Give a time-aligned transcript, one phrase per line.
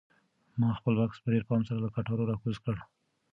[0.59, 2.75] ما خپل بکس په ډېر پام سره له کټاره راکوز کړ.